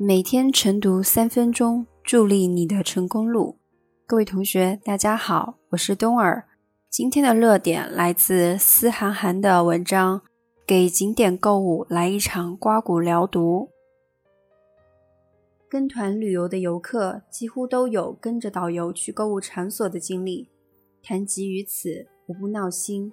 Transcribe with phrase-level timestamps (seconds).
[0.00, 3.56] 每天晨读三分钟，助力你的成功路。
[4.06, 6.46] 各位同学，大家好，我是冬儿。
[6.88, 10.20] 今天的热点来自思涵涵的文章，
[10.64, 13.70] 《给景点购物来一场刮骨疗毒》。
[15.68, 20.48] 跟团旅游的游客几乎都有跟着导游去购物场所的经历。
[21.02, 23.12] 谈及于此，无不闹心。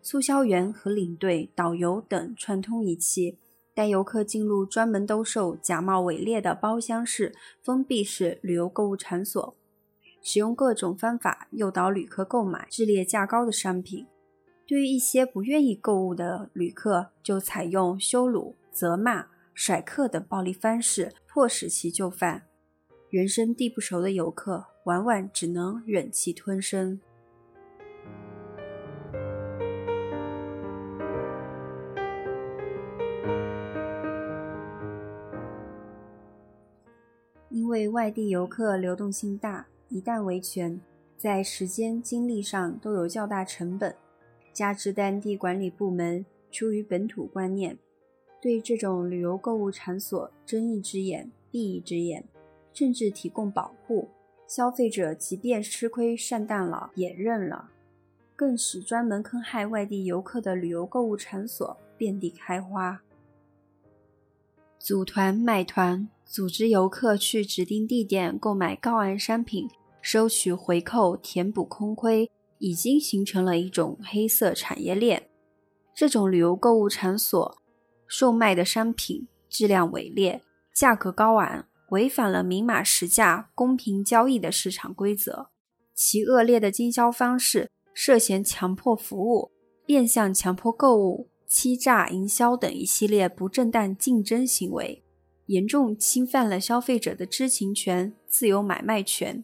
[0.00, 3.36] 促销员和领队、导游等串通一气。
[3.80, 9.56] 带游客进入专门兜售假冒伪劣的包厢式、封闭式旅游购物场所，
[10.20, 14.06] 使用各种方法诱导旅客购买质劣价高的商品。
[14.66, 22.42] 对于一些不愿意购物的旅客，就采用羞辱、责骂、甩客等暴力方式，迫使其就范。
[23.08, 27.00] 人生地不熟的游客，往往只能忍气吞声。
[37.70, 40.80] 为外地游客流动性大，一旦维权，
[41.16, 43.94] 在时间精力上都有较大成本。
[44.52, 47.78] 加之当地管理部门出于本土观念，
[48.42, 52.24] 对这种旅游购物场所睁一只眼闭一只眼，
[52.72, 54.08] 甚至提供保护，
[54.48, 57.70] 消费者即便吃亏上当了也认了，
[58.34, 63.00] 更使专门坑害外地游客的旅游购物场所遍地开花。
[64.80, 66.08] 组团买团。
[66.24, 69.68] 组织游客去指定地点购买高昂商品，
[70.00, 75.28] 收取回扣，填补空亏，已经形成了一种黑色产业链。
[75.92, 77.58] 这种旅游购物场所
[78.06, 80.40] 售卖的商品质量伪劣，
[80.72, 85.48] 价格高昂，违反了明码实价、公平交易的市场规则。
[85.92, 89.50] 其恶劣的经销方式涉嫌强迫服务、
[89.84, 95.02] 变相强迫购物、欺诈营销等一系列不正当竞争行为。
[95.46, 99.42] 严重侵犯了消费者的知情权、自由买卖权。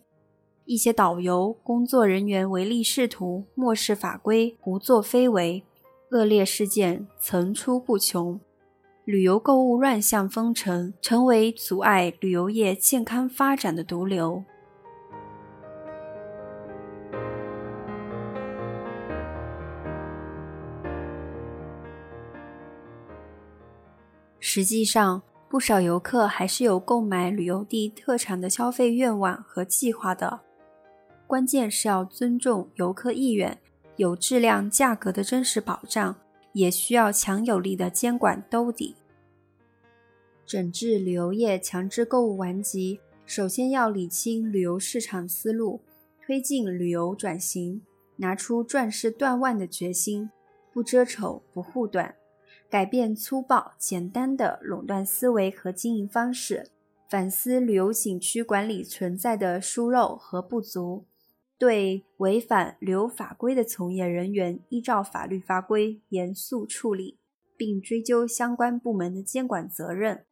[0.65, 5.65] 一些导游、工作人员唯利是图、漠视法规、胡作非为，
[6.13, 8.39] 恶劣事件层出不穷。
[9.05, 14.45] 旅游购物乱象纷呈，成为阻碍旅游业健康发展的毒瘤。
[24.57, 30.41] 实际上，不少游客还是有购买旅游地特产的消费愿望和计划的，
[31.27, 33.59] 关键是要尊重游客意愿，
[33.97, 36.17] 有质量价格的真实保障，
[36.55, 38.97] 也需要强有力的监管兜底。
[40.47, 45.83] 整治旅游业强制购物顽疾，首先要理清旅游市场思路，
[46.25, 47.83] 推进旅游转型，
[48.17, 50.31] 拿出壮士断腕的决心，
[50.73, 52.15] 不遮丑，不护短。
[52.69, 56.69] 改变粗暴简单的垄断思维和经营方式，
[57.09, 61.07] 反思旅游景区管理存在的疏漏和不足，
[61.57, 67.19] 对违反旅游法规的从业人员依照法律法规严肃处理，
[67.57, 70.25] 并追究相关部门的监管责任。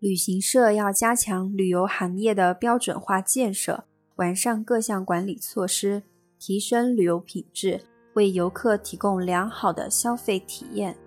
[0.00, 3.84] 旅行社要加强旅游行业的标准化建设，
[4.16, 6.02] 完善各项管理措施，
[6.38, 7.80] 提升旅游品质，
[8.14, 10.98] 为游客提供良好的消费体验。